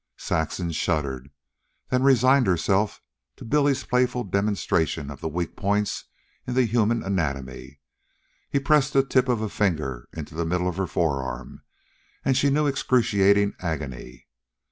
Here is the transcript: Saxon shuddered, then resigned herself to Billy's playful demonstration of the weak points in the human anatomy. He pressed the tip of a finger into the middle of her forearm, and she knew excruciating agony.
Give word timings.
Saxon 0.17 0.71
shuddered, 0.71 1.29
then 1.89 2.01
resigned 2.01 2.47
herself 2.47 3.03
to 3.35 3.45
Billy's 3.45 3.83
playful 3.83 4.23
demonstration 4.23 5.11
of 5.11 5.21
the 5.21 5.27
weak 5.27 5.55
points 5.55 6.05
in 6.47 6.55
the 6.55 6.65
human 6.65 7.03
anatomy. 7.03 7.79
He 8.49 8.57
pressed 8.59 8.93
the 8.93 9.03
tip 9.05 9.29
of 9.29 9.41
a 9.41 9.47
finger 9.49 10.09
into 10.11 10.33
the 10.33 10.43
middle 10.43 10.67
of 10.67 10.77
her 10.77 10.87
forearm, 10.87 11.61
and 12.25 12.35
she 12.35 12.49
knew 12.49 12.65
excruciating 12.65 13.53
agony. 13.59 14.25